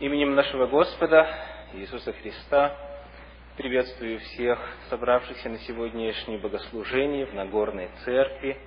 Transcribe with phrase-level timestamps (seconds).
[0.00, 1.24] Именем нашего Господа
[1.74, 2.76] Иисуса Христа
[3.56, 4.58] приветствую всех
[4.90, 8.58] собравшихся на сегодняшнее богослужение в Нагорной Церкви.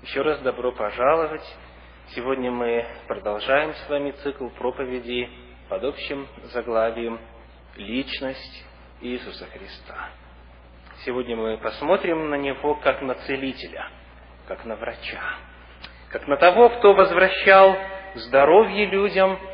[0.00, 1.44] Еще раз добро пожаловать.
[2.14, 5.28] Сегодня мы продолжаем с вами цикл проповедей
[5.68, 7.20] под общим заглавием
[7.76, 8.64] «Личность
[9.02, 10.08] Иисуса Христа».
[11.04, 13.90] Сегодня мы посмотрим на Него как на целителя,
[14.48, 15.22] как на врача,
[16.08, 17.76] как на того, кто возвращал
[18.14, 19.38] здоровье людям–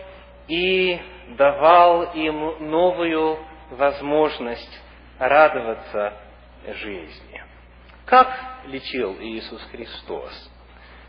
[0.52, 1.00] и
[1.38, 3.38] давал им новую
[3.70, 4.82] возможность
[5.18, 6.12] радоваться
[6.66, 7.42] жизни.
[8.04, 8.28] Как
[8.66, 10.50] лечил Иисус Христос?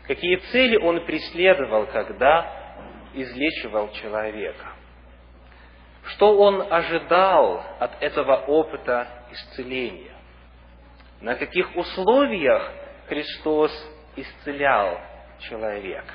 [0.06, 2.80] Какие цели Он преследовал, когда
[3.12, 4.72] излечивал человека?
[6.04, 10.16] Что Он ожидал от этого опыта исцеления?
[11.20, 12.72] На каких условиях
[13.08, 13.70] Христос
[14.16, 14.98] исцелял
[15.40, 16.14] человека?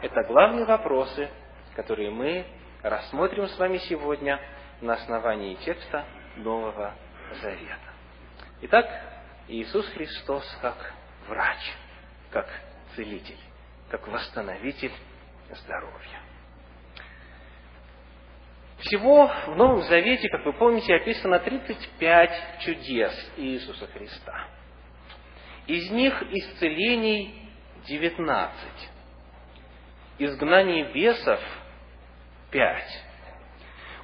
[0.00, 1.28] Это главные вопросы,
[1.74, 2.46] которые мы
[2.82, 4.40] рассмотрим с вами сегодня
[4.80, 6.04] на основании текста
[6.36, 6.94] Нового
[7.40, 7.92] Завета.
[8.62, 8.86] Итак,
[9.48, 10.92] Иисус Христос как
[11.28, 11.58] врач,
[12.30, 12.48] как
[12.94, 13.38] целитель,
[13.90, 14.92] как восстановитель
[15.50, 16.20] здоровья.
[18.78, 24.48] Всего в Новом Завете, как вы помните, описано 35 чудес Иисуса Христа.
[25.68, 27.48] Из них исцелений
[27.86, 28.58] 19.
[30.18, 31.40] Изгнание бесов
[32.52, 33.04] пять.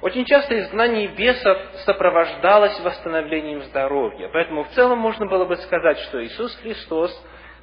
[0.01, 4.29] Очень часто изгнание бесов сопровождалось восстановлением здоровья.
[4.31, 7.11] Поэтому в целом можно было бы сказать, что Иисус Христос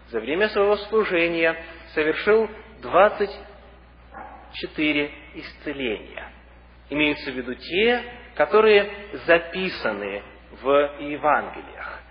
[0.09, 1.57] за время своего служения
[1.95, 2.47] совершил
[2.83, 6.31] 24 исцеления.
[6.91, 8.03] Имеются в виду те,
[8.35, 8.93] которые
[9.27, 10.23] записаны
[10.63, 10.69] в
[11.01, 12.03] Евангелиях.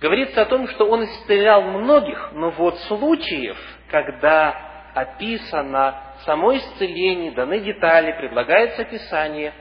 [0.00, 3.56] Говорится о том, что он исцелял многих, но вот случаев,
[3.90, 9.54] когда описано само исцеление, даны детали, предлагается описание.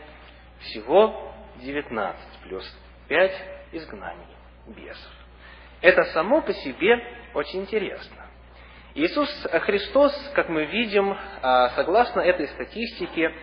[0.59, 3.31] Всего 19 плюс 5
[3.71, 4.25] изгнаний
[4.67, 5.11] бесов.
[5.79, 7.01] Это само по себе
[7.33, 8.25] очень интересно.
[8.95, 13.33] Иисус Христос, как мы видим, а, согласно этой статистике,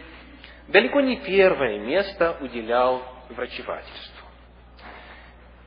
[0.69, 4.27] далеко не первое место уделял врачевательству.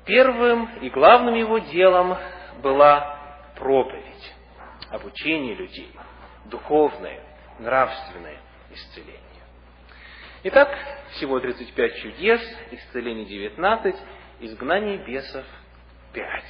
[0.06, 2.18] Первым и главным его делом
[2.62, 3.18] была
[3.56, 4.34] проповедь,
[4.92, 5.92] обучение людей,
[6.46, 7.27] духовное,
[7.60, 8.40] нравственное
[8.72, 9.22] исцеление.
[10.44, 10.70] Итак,
[11.12, 12.42] всего 35 чудес,
[12.72, 13.96] исцеление 19,
[14.42, 15.46] изгнание бесов
[16.14, 16.44] 5.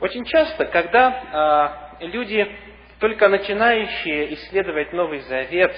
[0.00, 2.46] Очень часто, когда э, люди,
[2.98, 5.74] только начинающие исследовать Новый Завет,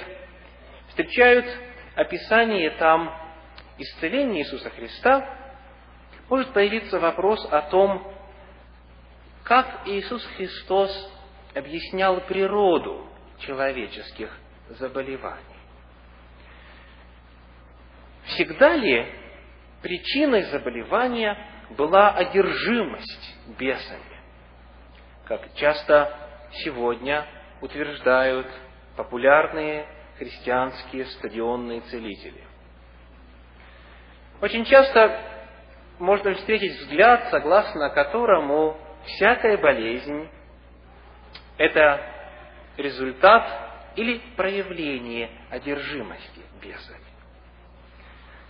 [0.89, 1.47] встречают
[1.95, 3.15] описание там
[3.79, 5.29] исцеления Иисуса Христа,
[6.29, 8.13] может появиться вопрос о том,
[9.45, 11.13] как Иисус Христос
[11.55, 13.07] объяснял природу
[13.41, 14.31] человеческих
[14.71, 15.43] заболеваний.
[18.25, 19.07] Всегда ли
[19.83, 21.37] причиной заболевания
[21.71, 24.21] была одержимость бесами?
[25.27, 26.13] Как часто
[26.65, 27.27] сегодня
[27.61, 28.47] утверждают
[28.97, 29.87] популярные
[30.19, 32.43] христианские стадионные целители.
[34.41, 35.21] Очень часто
[35.99, 40.29] можно встретить взгляд, согласно которому всякая болезнь–
[41.59, 42.16] это
[42.77, 47.01] результат или проявление одержимости бесами.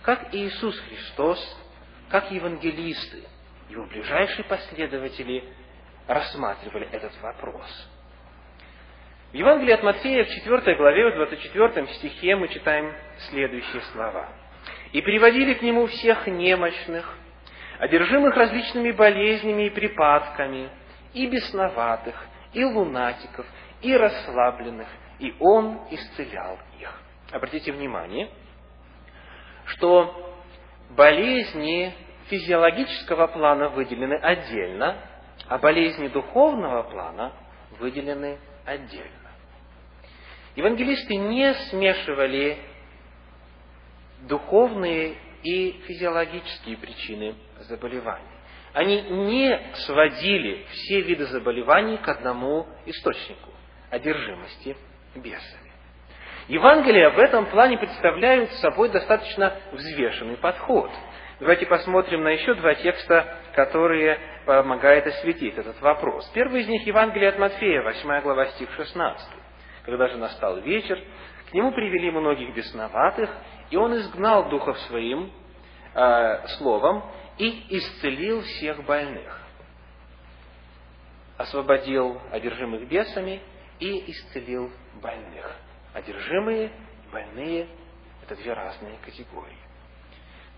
[0.01, 1.57] Как Иисус Христос,
[2.09, 3.23] как евангелисты,
[3.69, 5.43] его ближайшие последователи
[6.07, 7.89] рассматривали этот вопрос.
[9.31, 12.93] В Евангелии от Матфея в 4 главе, в 24 стихе мы читаем
[13.29, 14.29] следующие слова.
[14.93, 17.13] «И приводили к нему всех немощных,
[17.77, 20.69] одержимых различными болезнями и припадками,
[21.13, 22.15] и бесноватых,
[22.53, 23.45] и лунатиков,
[23.81, 24.87] и расслабленных,
[25.19, 27.01] и Он исцелял их.
[27.31, 28.29] Обратите внимание,
[29.65, 30.35] что
[30.91, 31.93] болезни
[32.27, 34.97] физиологического плана выделены отдельно,
[35.47, 37.33] а болезни духовного плана
[37.79, 39.31] выделены отдельно.
[40.55, 42.57] Евангелисты не смешивали
[44.21, 48.25] духовные и физиологические причины заболеваний.
[48.73, 53.51] Они не сводили все виды заболеваний к одному источнику
[53.89, 54.75] одержимости
[55.15, 55.71] бесами.
[56.47, 60.89] Евангелия в этом плане представляют собой достаточно взвешенный подход.
[61.39, 66.25] Давайте посмотрим на еще два текста, которые помогают осветить этот вопрос.
[66.33, 69.27] Первый из них Евангелие от Матфея, 8 глава, стих 16.
[69.85, 70.97] Когда же настал вечер,
[71.49, 73.29] к нему привели многих бесноватых,
[73.69, 75.31] и он изгнал духов своим
[75.93, 77.03] э, словом
[77.37, 79.41] и исцелил всех больных.
[81.37, 83.41] Освободил одержимых бесами
[83.79, 84.71] и исцелил
[85.01, 85.55] больных.
[85.93, 86.71] Одержимые
[87.11, 87.67] больные–
[88.23, 89.57] это две разные категории.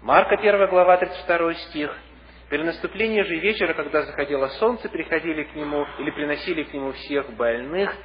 [0.02, 1.96] Марка 1 глава 32 стих.
[2.50, 7.32] При наступлении же вечера, когда заходило солнце, приходили к нему или приносили к нему всех
[7.36, 7.96] больных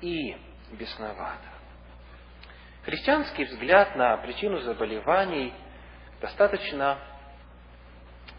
[0.00, 0.36] и
[0.72, 1.50] бесноватых.
[2.84, 5.52] Христианский взгляд на причину заболеваний
[6.20, 6.98] достаточно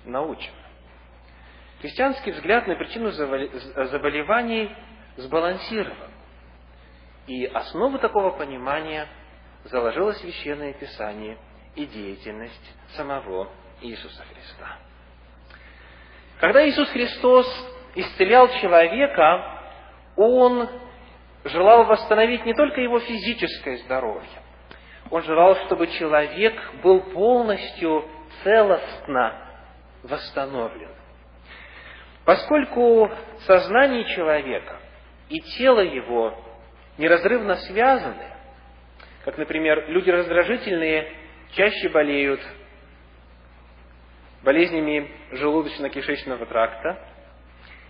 [0.05, 0.51] научен.
[1.81, 4.73] Христианский взгляд на причину заболеваний
[5.17, 6.11] сбалансирован.
[7.27, 9.07] И основу такого понимания
[9.65, 11.37] заложило Священное Писание
[11.75, 13.49] и деятельность самого
[13.81, 14.77] Иисуса Христа.
[16.39, 17.47] Когда Иисус Христос
[17.95, 19.61] исцелял человека,
[20.17, 20.69] Он
[21.45, 24.41] желал восстановить не только его физическое здоровье,
[25.09, 28.05] Он желал, чтобы человек был полностью
[28.43, 29.39] целостно
[30.03, 30.91] восстановлен.
[32.25, 33.09] Поскольку
[33.45, 34.79] сознание человека
[35.33, 36.31] и тело его
[36.99, 38.27] неразрывно связаны,
[39.25, 41.11] как, например, люди раздражительные
[41.53, 42.39] чаще болеют
[44.43, 46.99] болезнями желудочно-кишечного тракта.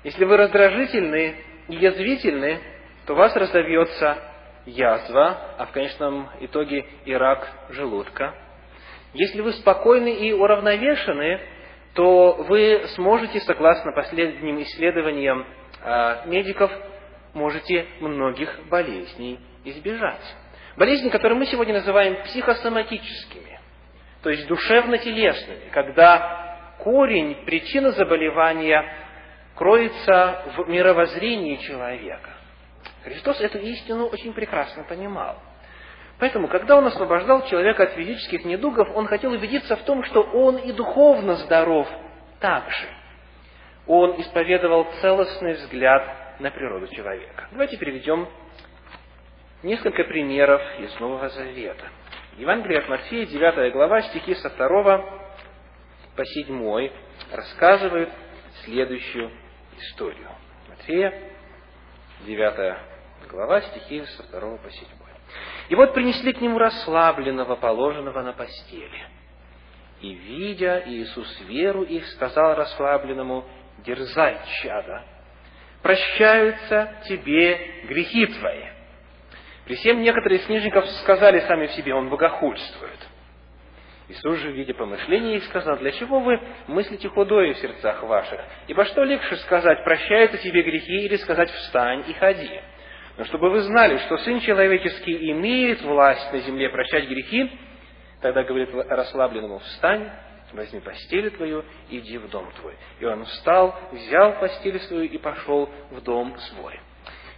[0.05, 1.35] Если вы раздражительны
[1.67, 2.61] и язвительны,
[3.05, 4.19] то у вас разовьется
[4.65, 8.33] язва, а в конечном итоге и рак желудка.
[9.13, 11.41] Если вы спокойны и уравновешены,
[11.93, 15.45] то вы сможете, согласно последним исследованиям
[15.81, 16.71] э, медиков,
[17.33, 20.35] можете многих болезней избежать.
[20.77, 23.59] Болезни, которые мы сегодня называем психосоматическими,
[24.21, 28.83] то есть душевно-телесными, когда корень, причина заболевания
[29.55, 32.31] кроется в мировоззрении человека.
[33.03, 35.37] Христос эту истину очень прекрасно понимал.
[36.19, 40.57] Поэтому, когда Он освобождал человека от физических недугов, Он хотел убедиться в том, что он
[40.57, 41.87] и духовно здоров
[42.39, 42.87] также.
[43.87, 47.47] Он исповедовал целостный взгляд на природу человека.
[47.51, 48.27] Давайте приведем
[49.61, 51.87] несколько примеров из Нового Завета.
[52.37, 55.21] Евангелие от Матфея, 9 глава, стихи со 2
[56.15, 56.91] по 7
[57.31, 58.09] рассказывают
[58.63, 59.31] следующую
[59.77, 60.29] историю.
[60.69, 61.13] Матфея,
[62.25, 62.77] 9
[63.29, 64.87] глава, стихи со 2 по 7.
[65.69, 69.07] И вот принесли к нему расслабленного, положенного на постели.
[70.01, 73.45] И, видя Иисус веру их, сказал расслабленному,
[73.79, 75.03] «Дерзай, чада,
[75.83, 78.73] прощаются тебе грехи твои».
[79.65, 82.99] При всем некоторые из книжников сказали сами в себе, он богохульствует.
[84.09, 88.41] Иисус же, видя помышления, их сказал, для чего вы мыслите худое в сердцах ваших?
[88.67, 92.61] Ибо что легче сказать, прощаются тебе грехи, или сказать, встань и ходи?
[93.17, 97.49] Но чтобы вы знали, что Сын Человеческий имеет власть на земле прощать грехи,
[98.21, 100.09] тогда говорит расслабленному, встань,
[100.53, 102.75] возьми постель твою, иди в дом твой.
[102.99, 106.79] И он встал, взял постель свою и пошел в дом свой.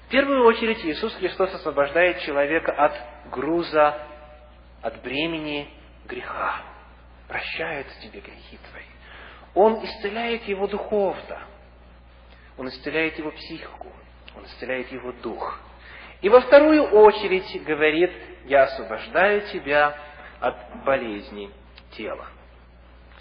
[0.07, 2.93] В первую очередь Иисус Христос освобождает человека от
[3.31, 3.97] груза,
[4.81, 5.67] от бремени
[6.07, 6.61] греха.
[7.27, 8.83] Прощают тебе грехи твои.
[9.55, 11.39] Он исцеляет его духовно.
[12.57, 13.91] Он исцеляет его психику.
[14.35, 15.59] Он исцеляет его дух.
[16.21, 18.11] И во вторую очередь говорит,
[18.45, 19.97] я освобождаю тебя
[20.39, 21.49] от болезни
[21.91, 22.27] тела.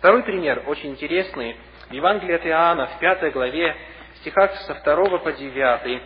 [0.05, 1.57] Второй пример, очень интересный,
[1.89, 3.75] в Евангелии от Иоанна, в пятой главе,
[4.17, 5.99] стихах со второго по девятый,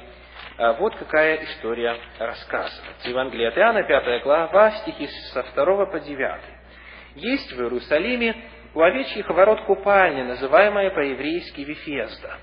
[0.57, 3.09] а, вот какая история рассказывается.
[3.09, 6.55] Евангелие от Иоанна, пятая глава, стихи со второго по девятый.
[7.17, 8.37] Есть в Иерусалиме
[8.73, 12.39] у овечьих ворот купальня, называемая по-еврейски Вифезда,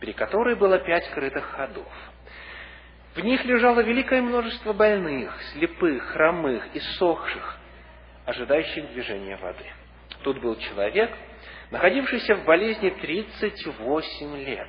[0.00, 1.90] при которой было пять крытых ходов.
[3.14, 7.56] В них лежало великое множество больных, слепых, хромых, иссохших,
[8.26, 9.64] ожидающих движения воды.
[10.22, 11.10] Тут был человек,
[11.70, 14.68] находившийся в болезни 38 лет.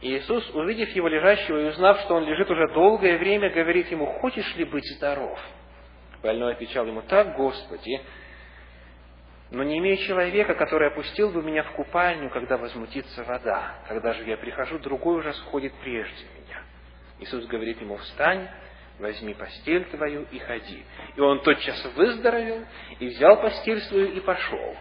[0.00, 4.06] И Иисус, увидев его лежащего и узнав, что он лежит уже долгое время, говорит ему,
[4.06, 5.38] «Хочешь ли быть здоров?»
[6.22, 8.00] Больной отвечал ему, «Так, Господи,
[9.50, 13.76] но не имею человека, который опустил бы меня в купальню, когда возмутится вода.
[13.86, 16.62] Когда же я прихожу, другой уже сходит прежде меня.
[17.20, 18.48] Иисус говорит ему, встань,
[18.98, 20.84] возьми постель твою и ходи.
[21.14, 22.64] И он тотчас выздоровел,
[22.98, 24.76] и взял постель свою и пошел.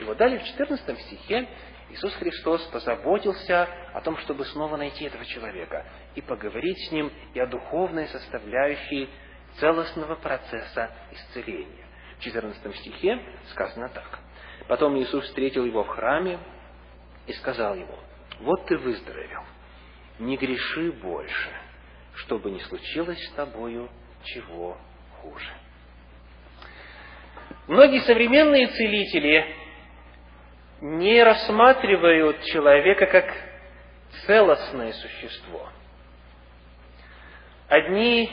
[0.00, 1.48] И вот далее в 14 стихе
[1.90, 7.40] Иисус Христос позаботился о том, чтобы снова найти этого человека и поговорить с ним и
[7.40, 9.10] о духовной составляющей
[9.58, 11.86] целостного процесса исцеления.
[12.18, 14.20] В 14 стихе сказано так.
[14.68, 16.38] Потом Иисус встретил его в храме
[17.26, 17.98] и сказал ему,
[18.40, 19.42] вот ты выздоровел,
[20.18, 21.50] не греши больше,
[22.14, 23.88] чтобы не случилось с тобою
[24.24, 24.76] чего
[25.20, 25.50] хуже.
[27.66, 29.46] Многие современные целители
[30.80, 33.32] не рассматривают человека как
[34.26, 35.68] целостное существо.
[37.68, 38.30] Одни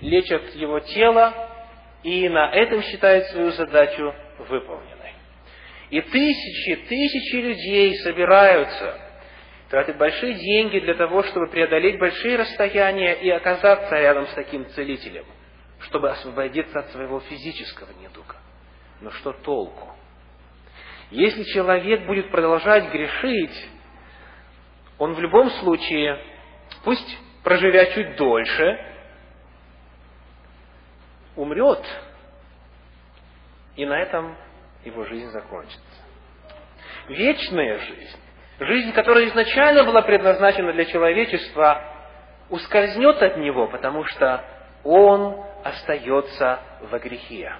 [0.00, 1.50] лечат его тело,
[2.02, 5.14] и на этом считает свою задачу выполненной.
[5.90, 8.98] И тысячи, тысячи людей собираются,
[9.70, 15.24] тратят большие деньги для того, чтобы преодолеть большие расстояния и оказаться рядом с таким целителем,
[15.80, 18.36] чтобы освободиться от своего физического недуга.
[19.00, 19.94] Но что толку?
[21.10, 23.68] Если человек будет продолжать грешить,
[24.98, 26.20] он в любом случае,
[26.84, 28.86] пусть проживя чуть дольше,
[31.36, 31.84] умрет,
[33.76, 34.36] и на этом
[34.84, 35.80] его жизнь закончится.
[37.08, 38.18] Вечная жизнь,
[38.60, 41.82] жизнь, которая изначально была предназначена для человечества,
[42.48, 44.44] ускользнет от него, потому что
[44.84, 47.52] он остается во грехе.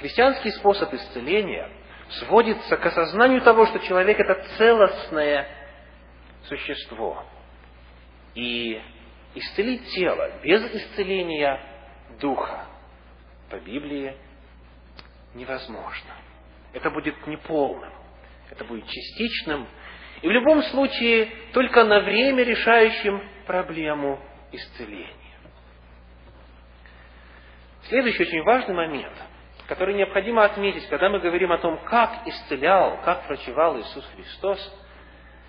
[0.00, 1.68] Христианский способ исцеления
[2.20, 5.48] сводится к осознанию того, что человек– это целостное
[6.44, 7.24] существо.
[8.34, 8.80] И
[9.34, 11.60] исцелить тело без исцеления
[12.20, 12.66] духа
[13.50, 14.14] по Библии
[15.34, 16.12] невозможно.
[16.72, 17.92] Это будет неполным,
[18.50, 19.66] это будет частичным,
[20.22, 24.20] и в любом случае только на время решающим проблему
[24.52, 25.12] исцеления.
[27.88, 29.12] Следующий очень важный момент,
[29.68, 34.74] который необходимо отметить, когда мы говорим о том, как исцелял, как врачевал Иисус Христос,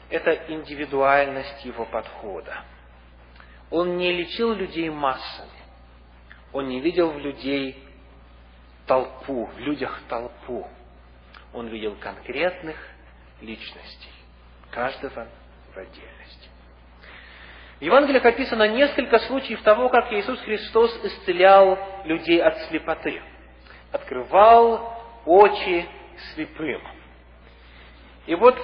[0.09, 2.63] это индивидуальность его подхода.
[3.69, 5.49] Он не лечил людей массами.
[6.53, 7.83] Он не видел в людей
[8.85, 10.67] толпу, в людях толпу.
[11.53, 12.77] Он видел конкретных
[13.41, 14.11] личностей,
[14.71, 15.27] каждого
[15.73, 16.49] в отдельности.
[17.79, 23.21] В Евангелиях описано несколько случаев того, как Иисус Христос исцелял людей от слепоты.
[23.91, 25.87] Открывал очи
[26.33, 26.81] слепым.
[28.25, 28.57] И вот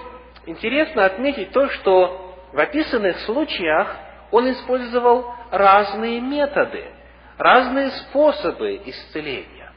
[0.45, 3.95] интересно отметить то, что в описанных случаях
[4.31, 6.91] он использовал разные методы–
[7.38, 9.72] разные способы исцеления.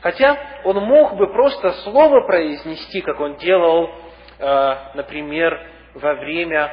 [0.00, 3.90] Хотя он мог бы просто слово произнести, как он делал,
[4.38, 6.72] э, например, во время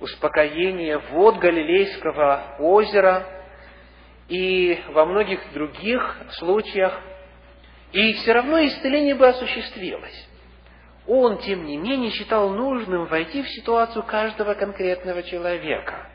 [0.00, 3.26] успокоения вод Галилейского озера
[4.28, 7.00] и во многих других случаях,
[7.92, 10.28] и все равно исцеление бы осуществилось.
[11.06, 16.08] Он, тем не менее, считал нужным войти в ситуацию каждого конкретного человека.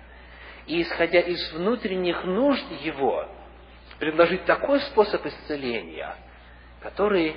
[0.66, 3.28] И, исходя из внутренних нужд его,
[4.00, 6.16] предложить такой способ исцеления,
[6.82, 7.36] который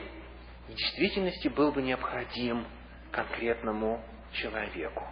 [0.68, 2.64] в действительности был бы необходим
[3.10, 5.06] конкретному человеку.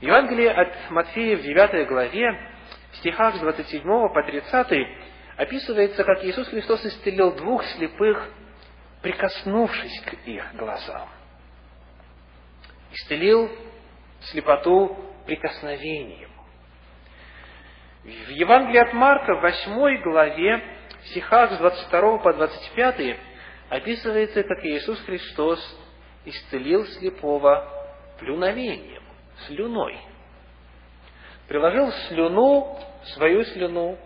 [0.00, 2.32] В Евангелии от Матфея в 9 главе,
[2.92, 4.86] в стихах с 27 по 30
[5.36, 8.28] описывается, как Иисус Христос исцелил двух слепых,
[9.02, 11.08] прикоснувшись к их глазам.
[12.92, 13.50] Исцелил
[14.22, 16.30] слепоту прикосновением.
[18.02, 20.62] В Евангелии от Марка, в 8 главе,
[21.02, 23.18] в стихах с 22 по 25,
[23.68, 25.78] описывается, как Иисус Христос
[26.24, 27.79] исцелил слепого
[28.20, 29.02] плюновением,
[29.46, 29.98] слюной.
[31.48, 32.78] Приложил слюну,
[33.14, 33.98] свою слюну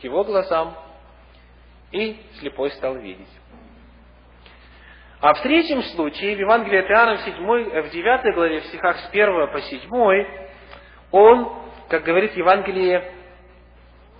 [0.00, 0.76] к его глазам,
[1.92, 3.28] и слепой стал видеть.
[5.20, 8.98] А в третьем случае, в Евангелии от Иоанна в, 7, в 9 главе, в стихах
[8.98, 10.26] с 1 по 7,
[11.10, 11.52] он,
[11.88, 13.12] как говорит Евангелие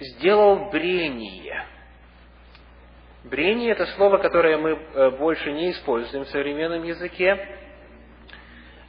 [0.01, 1.67] сделал брение.
[3.25, 7.37] Брение– это слово, которое мы э, больше не используем в современном языке.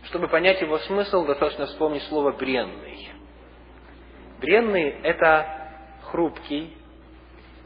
[0.10, 3.10] Чтобы понять его смысл, достаточно вспомнить слово «бренный».
[4.40, 5.72] Бренный– это
[6.04, 6.78] хрупкий,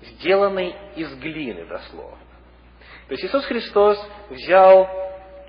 [0.02, 2.18] сделанный из глины, дословно.
[3.08, 3.98] То есть Иисус Христос
[4.30, 4.90] взял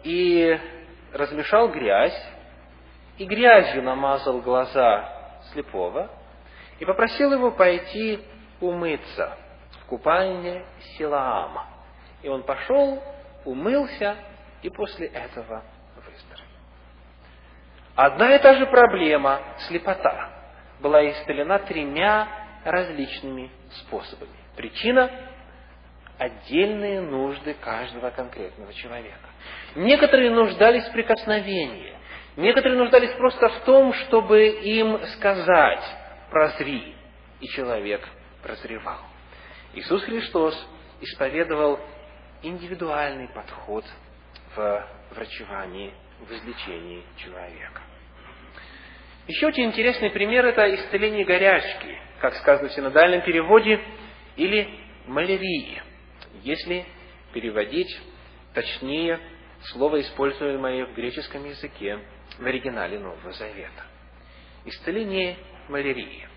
[0.02, 0.58] и
[1.12, 2.28] размешал грязь,
[3.18, 6.10] и грязью намазал глаза слепого–
[6.78, 8.20] и попросил его пойти
[8.60, 9.36] умыться
[9.80, 10.64] в купальне
[10.96, 11.66] Силаама.
[12.22, 13.02] И он пошел,
[13.44, 14.16] умылся,
[14.62, 15.62] и после этого.
[17.96, 20.30] Одна и та же проблема, слепота,
[20.80, 22.28] была исцелена тремя
[22.64, 24.32] различными способами.
[24.56, 25.10] Причина–
[26.18, 29.28] отдельные нужды каждого конкретного человека.
[29.76, 31.94] Некоторые нуждались в прикосновении,
[32.36, 35.84] некоторые нуждались просто в том, чтобы им сказать,
[36.30, 36.94] прозри.
[37.40, 38.08] И человек
[38.42, 39.00] прозревал.
[39.74, 40.54] Иисус Христос
[41.00, 41.78] исповедовал
[42.42, 43.84] индивидуальный подход
[44.54, 45.92] в врачевании,
[46.24, 47.82] в излечении человека.
[49.26, 53.80] Еще очень интересный пример– это исцеление горячки, как сказано в синодальном переводе,
[54.36, 54.68] или
[55.06, 55.82] малярии,
[56.42, 56.84] если
[57.32, 57.98] переводить
[58.52, 59.18] точнее
[59.72, 61.98] слово, используемое в греческом языке
[62.38, 63.84] в оригинале Нового Завета.
[64.66, 65.36] Исцеление
[65.68, 66.28] малярии.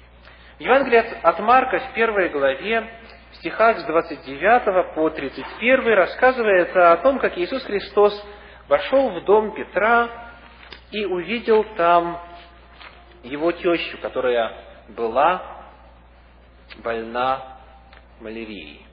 [0.58, 2.90] В Евангелии от Марка в первой главе,
[3.32, 8.26] в стихах с 29 по 31 рассказывается о том, как Иисус Христос
[8.68, 10.10] вошел в дом Петра
[10.92, 12.22] и увидел там
[13.24, 14.54] его тещу, которая
[14.90, 15.66] была
[16.78, 17.58] больна
[18.20, 18.86] малярией.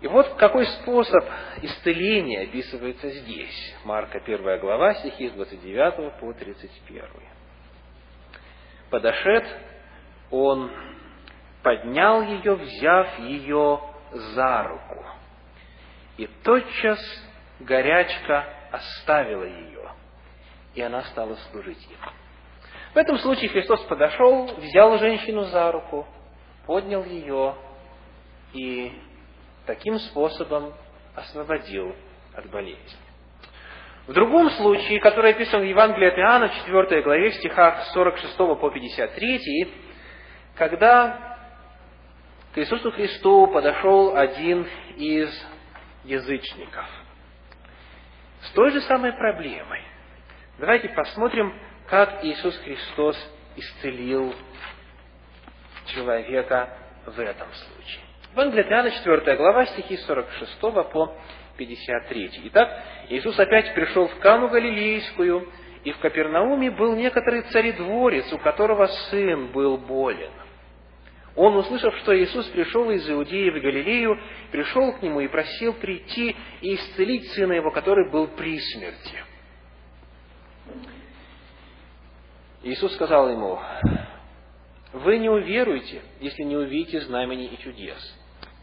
[0.00, 1.24] И вот какой способ
[1.62, 3.74] исцеления описывается здесь.
[3.84, 7.04] Марка 1 глава, стихи с 29 по 31.
[8.90, 9.46] Подошед,
[10.30, 10.72] он
[11.62, 13.80] поднял ее, взяв ее
[14.12, 15.04] за руку.
[16.16, 16.98] И тотчас
[17.64, 19.90] горячка оставила ее,
[20.74, 21.98] и она стала служить им.
[22.94, 26.06] В этом случае Христос подошел, взял женщину за руку,
[26.66, 27.54] поднял ее
[28.52, 28.92] и
[29.66, 30.74] таким способом
[31.14, 31.94] освободил
[32.34, 32.98] от болезни.
[34.06, 38.70] В другом случае, который описан в Евангелии от Иоанна, 4 главе, в стихах 46 по
[38.70, 39.72] 53,
[40.56, 41.38] когда
[42.52, 44.66] к Иисусу Христу подошел один
[44.96, 45.30] из
[46.04, 47.01] язычников
[48.42, 49.82] с той же самой проблемой.
[50.58, 51.52] Давайте посмотрим,
[51.88, 53.16] как Иисус Христос
[53.56, 54.34] исцелил
[55.86, 56.68] человека
[57.06, 58.02] в этом случае.
[58.32, 61.14] Евангелие от Иоанна, 4 глава, стихи 46 по
[61.56, 62.40] 53.
[62.44, 65.48] Итак, Иисус опять пришел в Кану Галилейскую,
[65.84, 70.30] и в Капернауме был некоторый царедворец, у которого сын был болен.
[71.34, 74.20] Он, услышав, что Иисус пришел из Иудеи в Галилею,
[74.50, 79.24] пришел к нему и просил прийти и исцелить сына его, который был при смерти.
[82.62, 83.58] Иисус сказал ему,
[84.92, 88.18] «Вы не уверуете, если не увидите знамений и чудес».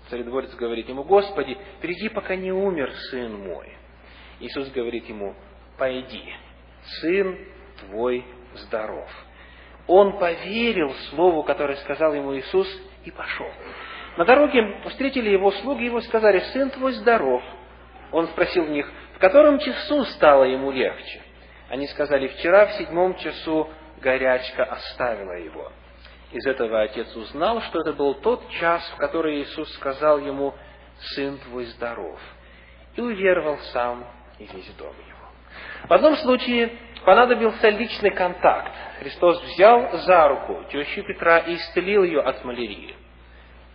[0.10, 3.72] Царедворец говорит ему, Господи, приди, пока не умер сын мой.
[4.40, 5.36] Иисус говорит ему,
[5.78, 6.24] пойди,
[7.02, 7.38] сын
[7.80, 9.10] твой здоров.
[9.90, 12.68] Он поверил слову, которое сказал ему Иисус,
[13.06, 13.48] и пошел.
[14.18, 17.42] На дороге встретили его слуги, его сказали, сын твой здоров.
[18.12, 21.24] Он спросил в них, в котором часу стало ему легче?
[21.70, 23.68] Они сказали, вчера в седьмом часу
[24.00, 25.72] горячка оставила его.
[26.34, 30.54] Из этого отец узнал, что это был тот час, в который Иисус сказал ему,
[31.16, 32.20] «Сын твой здоров»,
[32.96, 34.06] и уверовал сам
[34.38, 35.20] и весь дом его.
[35.88, 38.74] В одном случае понадобился личный контакт.
[39.00, 42.96] Христос взял за руку тещу Петра и исцелил ее от малярии.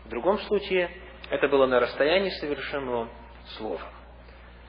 [0.04, 0.90] В другом случае
[1.30, 3.08] это было на расстоянии совершено
[3.56, 3.80] словом.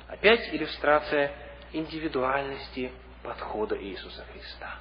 [0.07, 1.31] Опять иллюстрация
[1.73, 2.91] индивидуальности
[3.23, 4.75] подхода Иисуса Христа.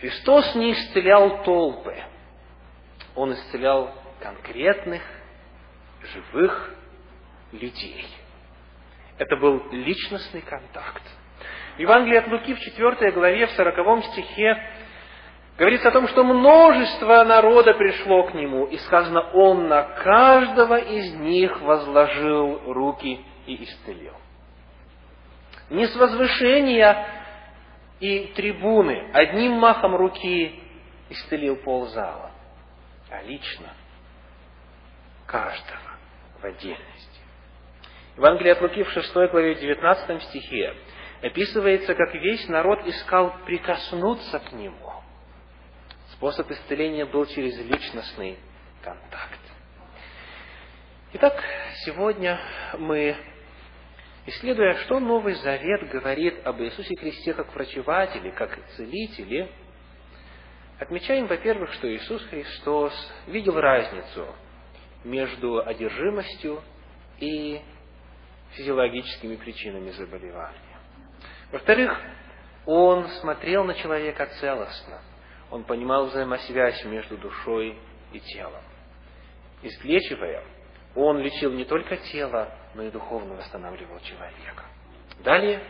[0.00, 1.96] Христос не исцелял толпы,
[3.14, 5.02] он исцелял конкретных,
[6.02, 6.74] живых
[7.52, 8.06] людей.
[9.18, 11.02] Это был личностный контакт.
[11.78, 14.56] Евангелии от Луки в 4 главе, в 40 стихе,
[15.58, 21.14] говорится о том, что множество народа пришло к нему, и сказано, он на каждого из
[21.14, 24.14] них возложил руки и исцелил.
[25.70, 27.06] Не с возвышения
[28.00, 30.62] и трибуны одним махом руки
[31.08, 32.30] исцелил ползала
[33.10, 33.72] а лично
[35.26, 35.98] каждого
[36.40, 37.20] в отдельности.
[38.16, 40.74] Евангелие от Луки в 6 главе 19 стихе
[41.22, 44.92] описывается, как весь народ искал прикоснуться к нему.
[46.12, 48.38] Способ исцеления был через личностный
[48.82, 49.40] контакт.
[51.14, 51.42] Итак,
[51.84, 52.38] сегодня
[52.78, 53.16] мы,
[54.26, 59.48] исследуя, что Новый Завет говорит об Иисусе Христе как врачевателе, как целителе,
[60.78, 62.92] Отмечаем, во-первых, что Иисус Христос
[63.28, 64.26] видел разницу
[65.04, 66.62] между одержимостью
[67.18, 67.62] и
[68.52, 70.65] физиологическими причинами заболевания.
[71.52, 71.98] Во-вторых,
[72.66, 75.00] Он смотрел на человека целостно.
[75.50, 77.78] Он понимал взаимосвязь между душой
[78.12, 78.62] и телом.
[79.62, 80.42] Излечивая,
[80.94, 84.64] Он лечил не только тело, но и духовно восстанавливал человека.
[85.22, 85.62] Далее,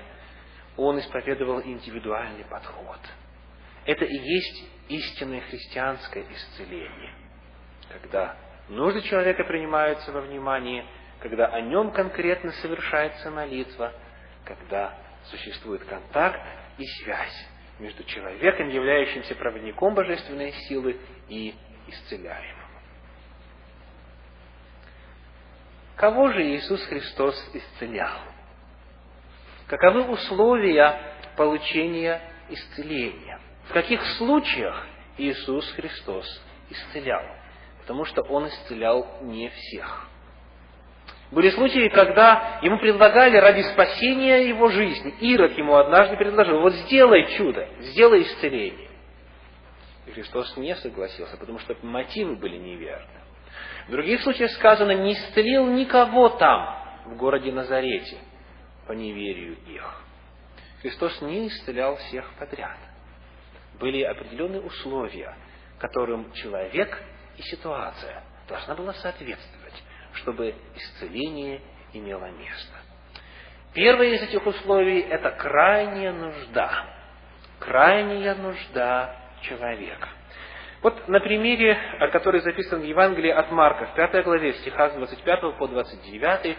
[0.77, 2.99] Он исповедовал индивидуальный подход.
[3.85, 7.15] Это и есть истинное христианское исцеление,
[7.89, 8.37] когда
[8.69, 10.85] нужды человека принимаются во внимание,
[11.21, 13.93] когда о нем конкретно совершается молитва,
[14.45, 14.95] когда
[15.31, 16.41] существует контакт
[16.79, 21.55] и связь между человеком, являющимся проводником божественной силы, и
[21.89, 22.67] исцеляемым.
[25.97, 28.21] Кого же Иисус Христос исцелял?
[29.67, 30.99] Каковы условия
[31.37, 33.41] получения исцеления?
[33.69, 34.87] В каких случаях
[35.17, 36.27] Иисус Христос
[36.71, 37.25] исцелял?
[37.81, 40.09] Потому что Он исцелял не всех.
[41.31, 45.15] Были случаи, когда ему предлагали ради спасения его жизни.
[45.21, 48.91] Ирод ему однажды предложил, вот сделай чудо, сделай исцеление.
[50.07, 53.21] И Христос не согласился, потому что мотивы были неверны.
[53.89, 58.19] В других случаях сказано, не исцелил никого там, в городе Назарете,
[58.87, 60.03] по неверию их.
[60.83, 62.79] Христос не исцелял всех подряд.
[63.81, 65.37] Были определенные условия,
[65.79, 67.03] которым человек
[67.37, 69.56] и ситуация должна была соответствовать,
[70.17, 71.61] чтобы исцеление
[71.93, 72.75] имело место.
[73.75, 76.71] Первое из этих условий– это крайняя нужда.
[77.59, 80.09] Крайняя нужда человека.
[80.83, 81.79] Вот на примере,
[82.13, 86.57] который записан в Евангелии от Марка, в 5 главе, в стихах с 25 по 29,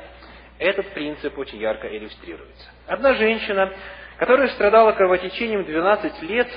[0.60, 2.70] этот принцип очень ярко иллюстрируется.
[2.88, 3.74] Одна женщина,
[4.18, 6.48] которая страдала кровотечением 12 лет,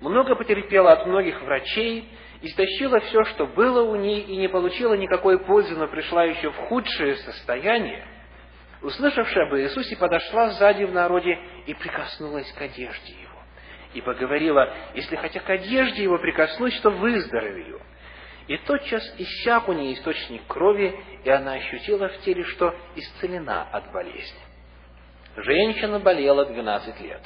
[0.00, 2.08] много потерпела от многих врачей,
[2.44, 6.56] истощила все, что было у ней, и не получила никакой пользы, но пришла еще в
[6.56, 8.06] худшее состояние,
[8.82, 13.40] услышавшая об Иисусе, подошла сзади в народе и прикоснулась к одежде его.
[13.94, 17.80] И поговорила, если хотя к одежде его прикоснусь, то выздоровею.
[18.46, 23.90] И тотчас иссяк у нее источник крови, и она ощутила в теле, что исцелена от
[23.92, 24.40] болезни.
[25.36, 27.22] Женщина болела 12 лет.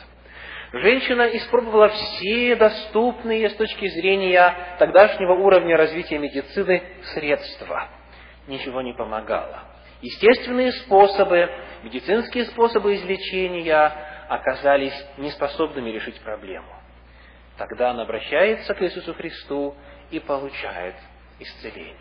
[0.72, 6.82] Женщина испробовала все доступные с точки зрения тогдашнего уровня развития медицины
[7.14, 7.88] средства.
[8.46, 9.64] Ничего не помогало.
[10.02, 11.50] Естественные способы,
[11.82, 13.92] медицинские способы излечения
[14.28, 16.74] оказались неспособными решить проблему.
[17.56, 19.74] Тогда она обращается к Иисусу Христу
[20.10, 20.94] и получает
[21.40, 21.96] исцеление.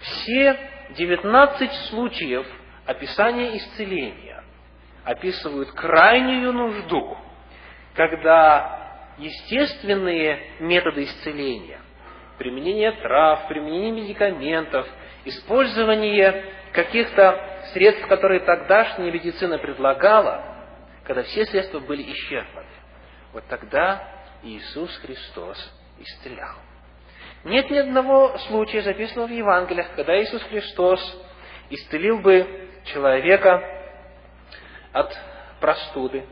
[0.00, 0.56] Все
[0.90, 2.46] 19 случаев
[2.86, 4.44] описания исцеления
[5.04, 7.18] описывают крайнюю нужду,
[7.96, 11.80] когда естественные методы исцеления,
[12.38, 14.86] применение трав, применение медикаментов,
[15.24, 20.44] использование каких-то средств, которые тогдашняя медицина предлагала,
[21.04, 22.66] когда все средства были исчерпаны,
[23.32, 24.06] вот тогда
[24.42, 25.58] Иисус Христос
[25.98, 26.56] исцелял.
[27.44, 31.00] Нет ни одного случая, записанного в Евангелиях, когда Иисус Христос
[31.70, 33.62] исцелил бы человека
[34.92, 35.16] от
[35.60, 36.26] простуды.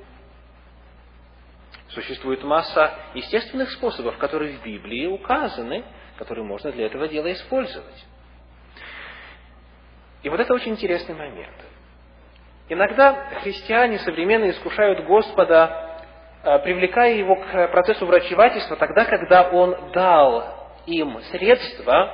[1.95, 5.85] Существует масса естественных способов, которые в Библии указаны,
[6.19, 8.05] которые можно для этого дела использовать.
[10.25, 11.55] И вот это очень интересный момент.
[12.69, 16.01] Иногда христиане современные искушают Господа,
[16.43, 22.11] э, привлекая его к процессу врачевательства тогда, когда он дал им средства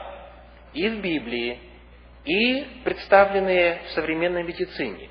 [0.74, 1.58] и в Библии,
[2.24, 5.08] и представленные в современной медицине,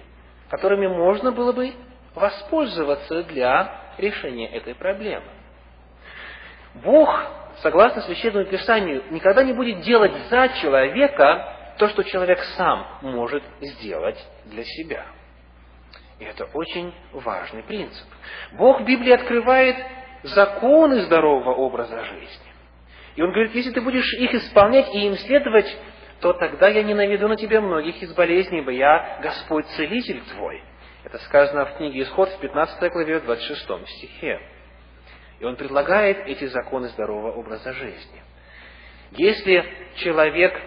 [0.50, 1.74] которыми можно было бы
[2.14, 5.28] воспользоваться для решения этой проблемы.
[6.76, 7.10] Бог,
[7.62, 14.24] согласно Священному Писанию, никогда не будет делать за человека то, что человек сам может сделать
[14.46, 15.06] для себя.
[16.20, 18.06] И это очень важный принцип.
[18.54, 19.78] Бог в Библии открывает
[20.24, 22.50] законы здорового образа жизни.
[23.16, 25.78] И он говорит, если ты будешь их исполнять и им следовать,
[26.22, 30.62] то тогда я не наведу на тебя многих из болезней, ибо я Господь Целитель твой.
[31.04, 34.40] Это сказано в книге Исход в 15 главе, 26 стихе.
[35.40, 38.22] И он предлагает эти законы здорового образа жизни.
[39.12, 40.60] Если человек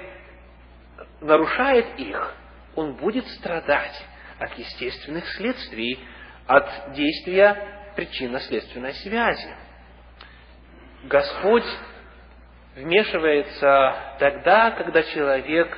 [1.20, 2.34] нарушает их,
[2.74, 4.04] он будет страдать
[4.38, 5.98] от естественных следствий,
[6.46, 9.54] от действия причинно-следственной связи.
[11.04, 11.66] Господь
[12.74, 15.76] вмешивается тогда, когда человек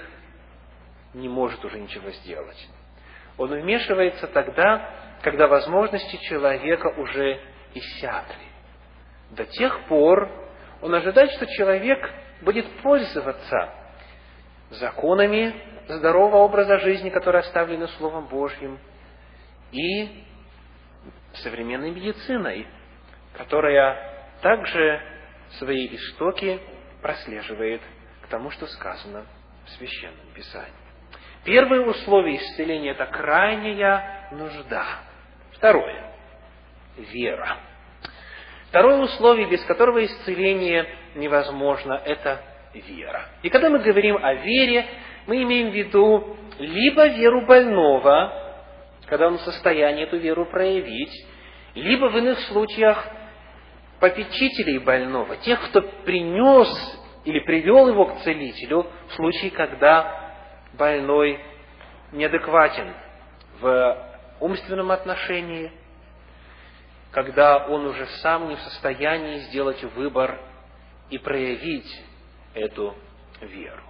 [1.12, 2.68] не может уже ничего сделать.
[3.36, 4.90] Он вмешивается тогда,
[5.22, 7.40] когда возможности человека уже
[7.74, 8.46] иссякли.
[9.30, 10.30] До тех пор
[10.80, 11.98] он ожидает, что человек
[12.42, 13.72] будет пользоваться
[14.70, 15.54] законами
[15.88, 18.78] здорового образа жизни, которые оставлены Словом Божьим,
[19.72, 20.24] и
[21.34, 22.66] современной медициной,
[23.36, 25.00] которая также
[25.58, 26.60] свои истоки
[27.02, 27.82] прослеживает
[28.22, 29.26] к тому, что сказано
[29.64, 30.83] в Священном Писании.
[31.44, 34.84] Первое условие исцеления– это крайняя нужда.
[35.52, 36.10] Второе–
[36.96, 37.58] вера.
[38.68, 42.40] Второе условие, без которого исцеление невозможно, это
[42.72, 43.26] вера.
[43.42, 44.86] И когда мы говорим о вере,
[45.26, 48.32] мы имеем в виду либо веру больного,
[49.06, 51.26] когда он в состоянии эту веру проявить,
[51.74, 53.06] либо в иных случаях
[54.00, 56.68] попечителей больного, тех, кто принес
[57.24, 60.23] или привел его к целителю в случае, когда
[60.76, 61.40] больной
[62.12, 62.94] неадекватен
[63.60, 63.96] в
[64.40, 65.72] умственном отношении,
[67.10, 70.38] когда он уже сам не в состоянии сделать выбор
[71.10, 72.02] и проявить
[72.54, 72.94] эту
[73.40, 73.82] веру.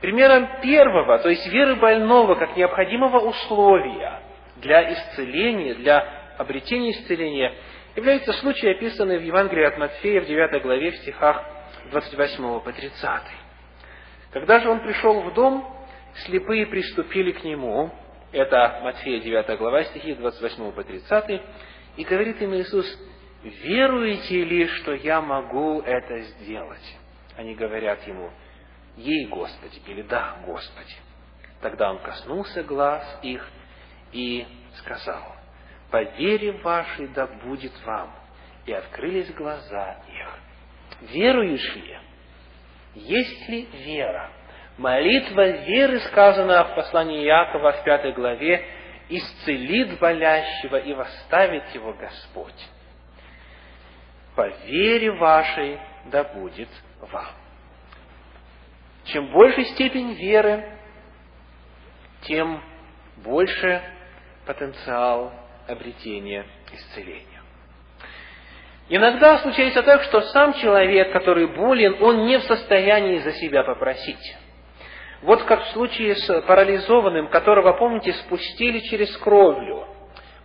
[0.00, 4.20] Примером первого, то есть веры больного, как необходимого условия
[4.56, 7.54] для исцеления, для обретения исцеления,
[7.96, 11.44] является случай, описанный в Евангелии от Матфея в 9 главе в стихах
[11.90, 13.20] 28 по 30.
[14.34, 15.64] Когда же он пришел в дом,
[16.26, 17.92] слепые приступили к нему,
[18.32, 21.40] это Матфея 9 глава, стихи 28 по 30,
[21.96, 22.84] и говорит им Иисус,
[23.44, 26.98] веруете ли, что я могу это сделать?
[27.36, 28.28] Они говорят ему,
[28.96, 30.96] ей, Господи, или да, Господи.
[31.60, 33.48] Тогда он коснулся глаз их
[34.10, 34.44] и
[34.78, 35.22] сказал,
[35.92, 38.12] по вере вашей да будет вам.
[38.66, 41.08] И открылись глаза их.
[41.12, 41.98] Веруешь ли?
[42.94, 44.30] Есть ли вера?
[44.76, 48.64] Молитва веры, сказана в послании Иакова в пятой главе,
[49.08, 52.68] исцелит болящего и восставит его Господь.
[54.34, 56.68] По вере вашей да будет
[57.00, 57.34] вам.
[59.04, 60.76] Чем больше степень веры,
[62.22, 62.62] тем
[63.18, 63.82] больше
[64.46, 65.32] потенциал
[65.68, 67.33] обретения исцеления.
[68.88, 74.36] Иногда случается так, что сам человек, который болен, он не в состоянии за себя попросить.
[75.22, 79.86] Вот как в случае с парализованным, которого, помните, спустили через кровлю.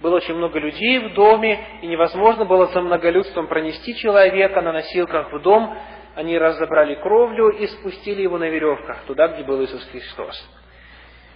[0.02, 5.34] Было очень много людей в доме, и невозможно было за многолюдством пронести человека на носилках
[5.34, 5.78] в дом.
[6.16, 10.50] Они разобрали кровлю и спустили его на веревках, туда, где был Иисус Христос.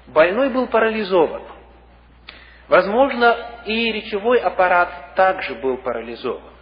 [0.07, 1.41] Больной был парализован.
[2.69, 3.35] Возможно,
[3.65, 6.52] и речевой аппарат также был парализован.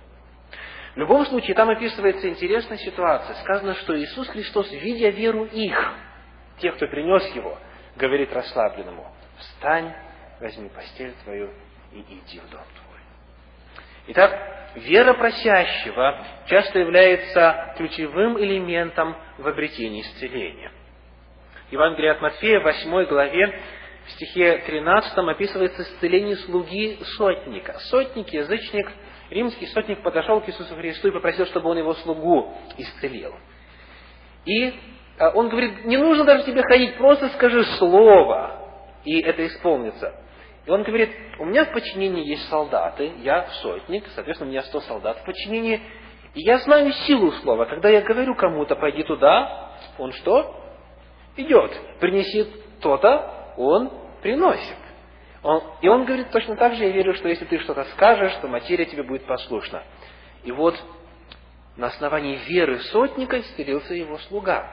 [0.94, 3.36] В любом случае, там описывается интересная ситуация.
[3.36, 5.94] Сказано, что Иисус Христос, видя веру их,
[6.60, 7.58] тех, кто принес его,
[7.96, 9.94] говорит расслабленному, встань,
[10.42, 11.50] возьми постель твою
[11.94, 13.00] и иди в дом твой.
[14.08, 20.72] Итак, вера просящего часто является ключевым элементом в обретении исцеления.
[21.72, 23.62] Евангелие от Матфея, в 8 главе,
[24.06, 27.78] в стихе 13 описывается исцеление слуги сотника.
[27.90, 28.92] Сотник, язычник,
[29.32, 33.34] римский сотник подошел к Иисусу Христу и попросил, чтобы он его слугу исцелил.
[34.46, 34.74] И
[35.18, 38.60] а, он говорит, не нужно даже тебе ходить, просто скажи слово,
[39.06, 40.16] и это исполнится.
[40.66, 44.82] И он говорит, у меня в подчинении есть солдаты, я сотник, соответственно, у меня сто
[44.82, 45.82] солдат в подчинении,
[46.34, 47.66] и я знаю силу слова.
[47.66, 50.56] Когда я говорю кому-то, пойди туда, он что?
[51.36, 51.72] Идет.
[52.00, 52.46] Принеси
[52.82, 53.92] то-то, он
[54.22, 54.81] приносит.
[55.44, 58.48] Он, и он говорит точно так же, я верю, что если ты что-то скажешь, то
[58.48, 59.84] материя тебе будет послушна.
[60.44, 60.76] И вот
[61.78, 64.72] на основании веры сотника исцелился его слуга,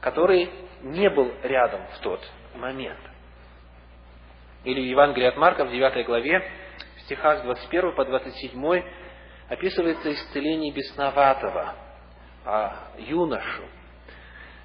[0.00, 0.50] который
[0.82, 2.20] не был рядом в тот
[2.54, 2.98] момент.
[4.64, 6.42] Или в Евангелии от Марка в 9 главе,
[6.96, 8.82] в стихах с 21 по 27
[9.48, 11.74] описывается исцеление бесноватого
[12.44, 13.62] а, юношу.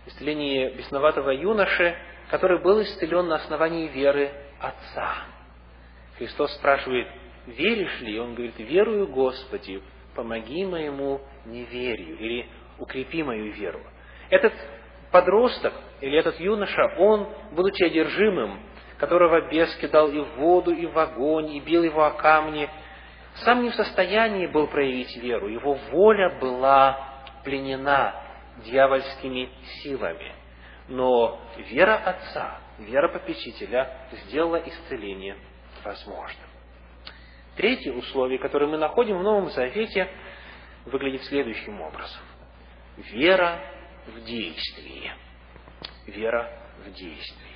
[0.08, 1.96] Исцеление бесноватого юноши,
[2.30, 4.32] который был исцелен на основании веры
[4.64, 5.16] Отца.
[6.18, 7.08] Христос спрашивает,
[7.48, 8.20] веришь ли?
[8.20, 9.82] Он говорит, верую Господи,
[10.16, 12.48] помоги моему неверию, или
[12.80, 13.82] укрепи мою веру.
[14.30, 14.54] Этот
[15.12, 18.60] подросток, или этот юноша, он, будучи одержимым,
[18.98, 22.70] которого бес кидал и в воду, и в огонь, и бил его о камни,
[23.44, 25.48] сам не в состоянии был проявить веру.
[25.48, 28.16] Его воля была пленена
[28.64, 29.50] дьявольскими
[29.82, 30.32] силами–
[30.88, 35.38] но вера Отца, вера Попечителя сделала исцеление
[35.84, 36.48] возможным.
[37.56, 40.10] Третье условие, которое мы находим в Новом Завете,
[40.86, 42.22] выглядит следующим образом.
[42.98, 43.60] Вера
[44.08, 45.12] в действии.
[46.08, 46.50] Вера
[46.86, 47.54] в действии.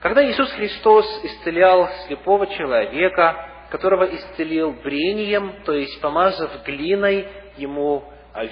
[0.00, 8.04] Когда Иисус Христос исцелял слепого человека, которого исцелил брением, то есть помазав глиной ему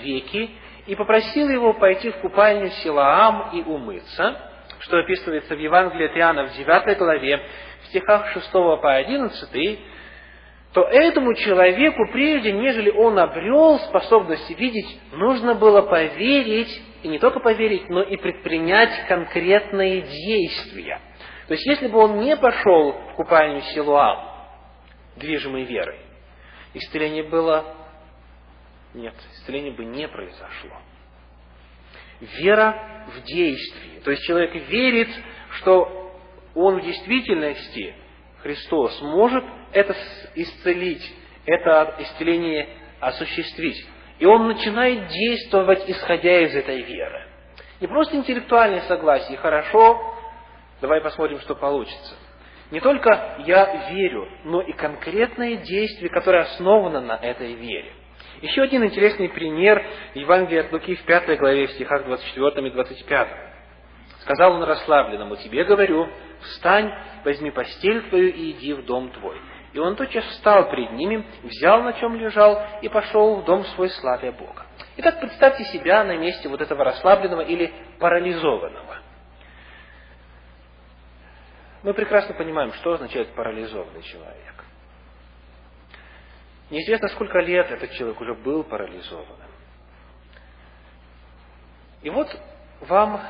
[0.03, 0.51] веки,
[0.87, 4.48] и попросил его пойти в купальню Силаам и умыться,
[4.81, 7.43] что описывается в Евангелии от Иоанна в 9 главе,
[7.83, 9.79] в стихах 6 по 11,
[10.73, 17.41] то этому человеку, прежде нежели он обрел способность видеть, нужно было поверить, и не только
[17.41, 21.01] поверить, но и предпринять конкретные действия.
[21.47, 24.19] То есть, если бы он не пошел в купальню Силуам,
[25.17, 26.01] движимой верой,
[26.75, 27.75] исцеление было
[28.95, 30.77] нет, исцеление бы не произошло.
[32.21, 33.23] Вера в
[34.05, 35.09] То есть человек верит,
[35.59, 36.13] что
[36.55, 37.95] он в действительности,
[38.43, 39.95] Христос, может это
[40.35, 41.15] исцелить,
[41.47, 42.69] это исцеление
[43.01, 43.87] осуществить.
[44.19, 47.27] И он начинает действовать, исходя из этой веры.
[47.81, 50.01] Не просто интеллектуальное согласие, хорошо,
[50.81, 52.17] давай посмотрим, что получится.
[52.71, 57.93] Не только я верю, но и конкретное действие, которое основано на этой вере.
[58.43, 59.85] Еще один интересный пример
[60.15, 63.48] Евангелия от Луки в пятой главе, в стихах 24 и 25.
[64.29, 66.07] Сказал он расслабленному, тебе говорю,
[66.43, 66.93] встань,
[67.25, 69.41] возьми постель твою и иди в дом твой.
[69.73, 73.89] И он тотчас встал пред ними, взял, на чем лежал, и пошел в дом свой,
[73.89, 74.67] славя Бога.
[74.99, 78.99] Итак, представьте себя на месте вот этого расслабленного или парализованного.
[81.83, 84.65] Мы прекрасно понимаем, что означает парализованный человек.
[86.69, 89.49] Неизвестно, сколько лет этот человек уже был парализованным.
[92.03, 92.29] И вот
[92.81, 93.23] вам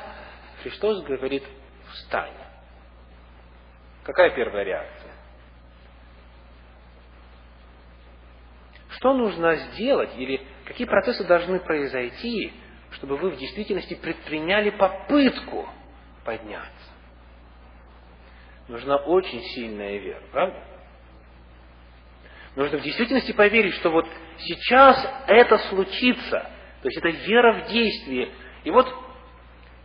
[0.63, 1.45] Христос говорит,
[1.93, 2.33] встань.
[4.05, 5.13] Какая первая реакция?
[8.91, 12.53] Что нужно сделать или какие процессы должны произойти,
[12.93, 15.69] чтобы вы в действительности предприняли попытку
[16.25, 16.73] подняться?
[18.67, 20.65] Нужна очень сильная вера, правда?
[22.57, 24.07] Нужно в действительности поверить, что вот
[24.39, 26.51] сейчас это случится.
[26.83, 28.33] То есть это вера в действие.
[28.65, 28.93] И вот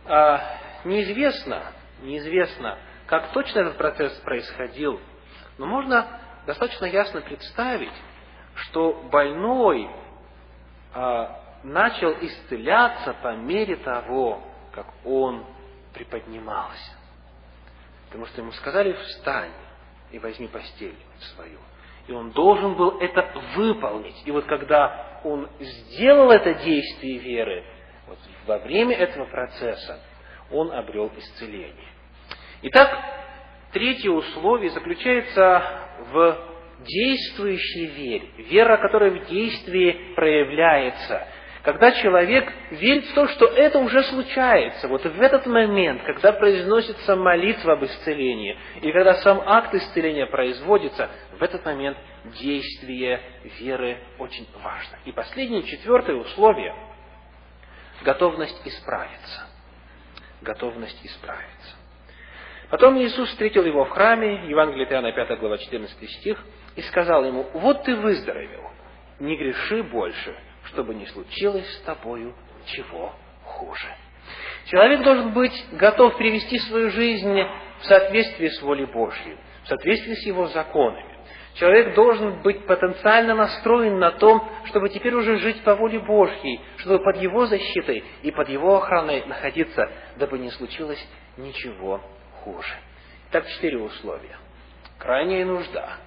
[0.06, 5.00] а, неизвестно, неизвестно, как точно этот процесс происходил,
[5.58, 7.92] но можно достаточно ясно представить,
[8.54, 9.90] что больной
[10.92, 14.42] а, начал исцеляться по мере того,
[14.72, 15.44] как он
[15.92, 16.92] приподнимался.
[18.06, 19.52] Потому что ему сказали, встань
[20.12, 20.96] и возьми постель
[21.34, 21.58] свою.
[22.06, 24.22] И он должен был это выполнить.
[24.26, 27.64] И вот когда он сделал это действие веры,
[28.06, 30.00] вот во время этого процесса
[30.54, 31.88] он обрел исцеление.
[32.62, 32.96] Итак,
[33.72, 35.62] третье условие заключается
[36.12, 36.38] в
[36.80, 38.28] действующей вере.
[38.38, 41.26] Вера, которая в действии проявляется.
[41.62, 47.16] Когда человек верит в то, что это уже случается, вот в этот момент, когда произносится
[47.16, 51.96] молитва об исцелении, и когда сам акт исцеления производится, в этот момент
[52.38, 53.20] действие
[53.58, 54.98] веры очень важно.
[55.06, 56.74] И последнее, четвертое условие–
[58.04, 59.53] готовность исправиться.
[60.44, 61.76] Готовность исправиться.
[62.68, 66.44] Потом Иисус встретил его в храме, Евангелие Иоанна, 5 глава, 14 стих,
[66.76, 68.70] и сказал ему, вот ты выздоровел,
[69.20, 72.34] не греши больше, чтобы не случилось с тобою
[72.66, 73.86] чего хуже.
[74.66, 77.38] Человек должен быть готов привести свою жизнь
[77.80, 81.13] в соответствии с волей Божьей, в соответствии с его законами.
[81.54, 86.98] Человек должен быть потенциально настроен на том, чтобы теперь уже жить по воле Божьей, чтобы
[87.02, 90.98] под его защитой и под его охраной находиться, дабы не случилось
[91.36, 92.00] ничего
[92.42, 92.74] хуже.
[93.30, 94.36] Так четыре условия.
[94.98, 95.98] Крайняя нужда,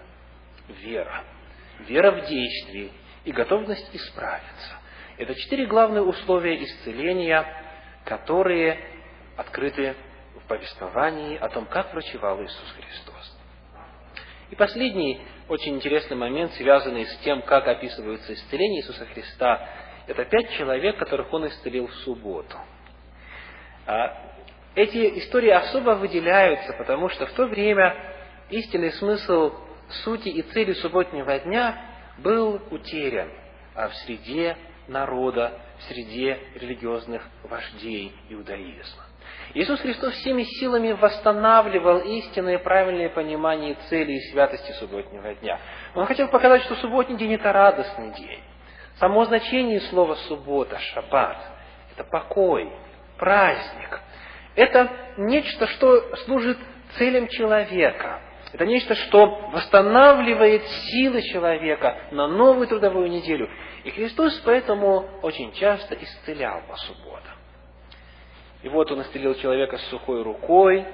[0.68, 1.24] вера,
[1.80, 2.92] вера в действии
[3.24, 4.76] и готовность исправиться.
[5.18, 7.46] Это четыре главные условия исцеления,
[8.04, 8.80] которые
[9.38, 9.96] открыты
[10.44, 13.38] в повествовании о том, как врачевал Иисус Христос.
[14.50, 19.68] И последний очень интересный момент, связанный с тем, как описывается исцеление Иисуса Христа,
[20.08, 22.58] это пять человек, которых Он исцелил в субботу.
[23.86, 24.34] А,
[24.76, 27.96] эти истории особо выделяются, потому что в то время
[28.50, 29.54] истинный смысл
[30.04, 31.82] сути и цели субботнего дня
[32.18, 33.30] был утерян
[33.78, 34.58] а в среде
[34.88, 39.07] народа, в среде религиозных вождей иудаизма.
[39.54, 45.60] Иисус Христос всеми силами восстанавливал истинное правильное понимание цели и святости субботнего дня.
[45.96, 48.42] Он хотел показать, что субботний день– это радостный день.
[49.00, 51.38] Само значение слова «суббота», «шаббат»–
[51.94, 52.72] это покой,
[53.18, 54.02] праздник.
[54.56, 56.58] Это нечто, что служит
[56.98, 58.22] целям человека.
[58.54, 63.50] Это нечто, что восстанавливает силы человека на новую трудовую неделю.
[63.84, 67.37] И Христос поэтому очень часто исцелял по субботам.
[68.64, 70.86] И вот он исцелил человека с сухой рукой,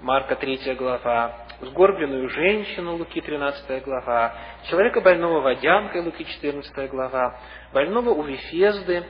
[0.00, 4.34] Марка 3 глава, сгорбленную женщину, Луки 13 глава,
[4.68, 7.40] человека больного водянкой, Луки 14 глава,
[7.72, 9.04] больного у Вифезды,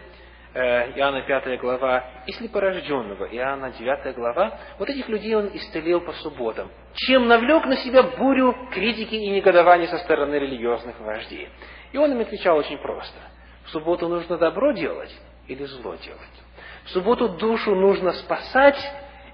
[0.55, 6.12] э, Иоанна 5 глава, и слепорожденного, Иоанна 9 глава, вот этих людей он исцелил по
[6.14, 11.51] субботам, чем навлек на себя бурю критики и негодования со стороны религиозных вождей.
[11.92, 13.18] И он им отвечал очень просто.
[13.66, 15.14] В субботу нужно добро делать
[15.49, 16.47] или зло делать?
[16.88, 18.81] В субботу душу нужно спасать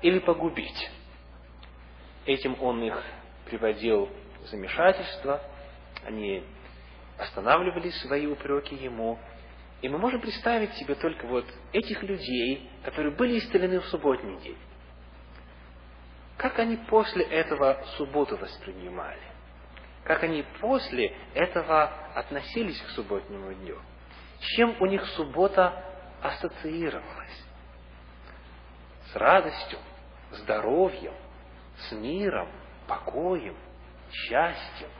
[0.03, 0.91] или погубить?
[2.27, 3.01] Этим он их
[3.47, 4.09] приводил
[4.43, 5.41] в замешательство,
[6.05, 6.43] они
[7.17, 9.21] останавливали свои упреки ему.
[9.83, 14.59] И мы можем представить себе только вот этих людей, которые были исцелены в субботний день.
[16.37, 19.23] Как они после этого субботу воспринимали?
[20.03, 21.85] Как они после этого
[22.17, 23.79] относились к субботнему дню?
[24.57, 25.85] Чем у них суббота
[26.21, 27.44] ассоциировалась?
[29.15, 29.79] С радостью,
[30.33, 31.15] здоровьем,
[31.79, 32.49] с миром,
[32.89, 33.57] покоем,
[34.11, 34.91] счастьем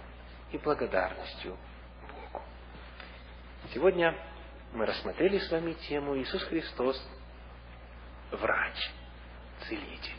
[0.53, 1.57] и благодарностью
[2.03, 2.45] Богу.
[3.73, 4.17] Сегодня
[4.73, 6.97] мы рассмотрели с вами тему Иисус Христос–
[8.31, 8.91] врач,
[9.67, 10.13] целитель.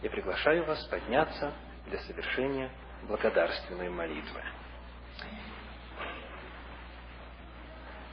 [0.00, 1.52] Я приглашаю вас подняться
[1.86, 2.70] для совершения
[3.02, 4.42] благодарственной молитвы.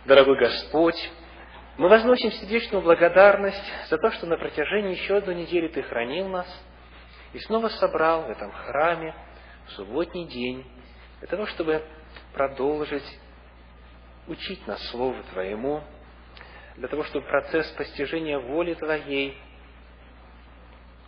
[0.04, 1.12] Дорогой Господь,
[1.78, 6.47] мы возносим сердечную благодарность за то, что на протяжении еще одной недели Ты хранил нас
[7.34, 9.13] и снова собрал в этом храме
[9.67, 10.65] в субботний день
[11.19, 11.84] для того, чтобы
[12.34, 13.19] продолжить
[14.28, 15.84] учить нас Слову Твоему,
[16.78, 19.38] для того, чтобы процесс постижения воли Твоей,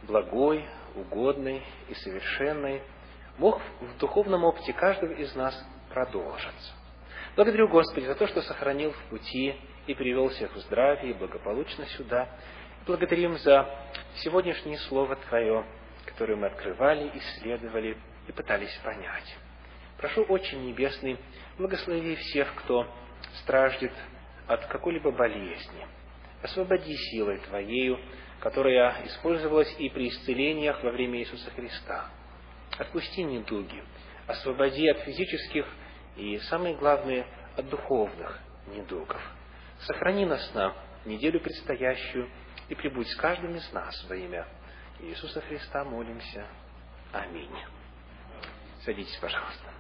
[0.04, 0.66] благой,
[0.96, 2.82] угодной и совершенной,
[3.38, 5.56] мог в духовном опыте каждого из нас
[5.90, 6.74] продолжиться.
[7.38, 9.56] Благодарю, Господи, за то, что сохранил в пути
[9.88, 12.30] и привел всех в здравии и благополучно сюда.
[12.86, 13.68] Благодарим за
[14.18, 15.66] сегодняшнее Слово Твое,
[16.06, 19.36] которое мы открывали, исследовали и пытались понять.
[19.98, 21.18] Прошу, очень Небесный,
[21.58, 22.88] благослови всех, кто
[23.42, 23.94] страждет
[24.48, 25.88] от какой-либо болезни.
[26.44, 28.00] Освободи силой Твоею,
[28.40, 32.10] которая использовалась и при исцелениях во время Иисуса Христа.
[32.78, 33.84] Отпусти недуги,
[34.28, 35.66] освободи от физических
[36.16, 37.26] и, самое главное,
[37.56, 39.22] от духовных недугов.
[39.82, 40.74] Сохрани нас на
[41.06, 42.30] неделю предстоящую
[42.70, 44.48] и прибудь с каждым из нас во имя
[45.00, 46.46] Иисуса Христа молимся.
[47.14, 47.56] Аминь.
[48.84, 49.77] Садитесь, пожалуйста.